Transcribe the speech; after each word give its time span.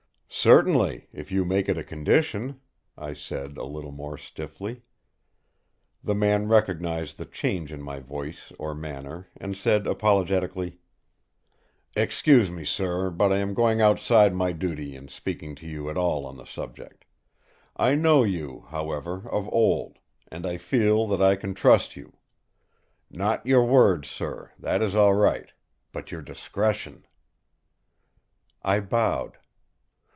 "Certainly, 0.33 1.07
if 1.11 1.29
you 1.31 1.43
make 1.43 1.67
it 1.67 1.77
a 1.77 1.83
condition!" 1.83 2.61
I 2.97 3.11
said 3.13 3.57
a 3.57 3.65
little 3.65 3.91
more 3.91 4.17
stiffly. 4.17 4.81
The 6.01 6.15
man 6.15 6.47
recognised 6.47 7.17
the 7.17 7.25
change 7.25 7.73
in 7.73 7.81
my 7.81 7.99
voice 7.99 8.53
or 8.57 8.73
manner, 8.73 9.27
and 9.35 9.57
said 9.57 9.85
apologetically: 9.85 10.79
"Excuse 11.97 12.49
me, 12.49 12.63
sir, 12.63 13.09
but 13.11 13.33
I 13.33 13.37
am 13.39 13.53
going 13.53 13.81
outside 13.81 14.33
my 14.33 14.53
duty 14.53 14.95
in 14.95 15.09
speaking 15.09 15.53
to 15.55 15.67
you 15.67 15.89
at 15.89 15.97
all 15.97 16.25
on 16.25 16.37
the 16.37 16.45
subject. 16.45 17.03
I 17.75 17.95
know 17.95 18.23
you, 18.23 18.65
however, 18.69 19.29
of 19.29 19.49
old; 19.53 19.99
and 20.29 20.45
I 20.45 20.55
feel 20.55 21.07
that 21.07 21.21
I 21.21 21.35
can 21.35 21.53
trust 21.53 21.97
you. 21.97 22.17
Not 23.11 23.45
your 23.45 23.65
word, 23.65 24.05
sir, 24.05 24.53
that 24.57 24.81
is 24.81 24.95
all 24.95 25.13
right; 25.13 25.51
but 25.91 26.09
your 26.09 26.21
discretion!" 26.21 27.05
I 28.63 28.79
bowed. 28.79 29.37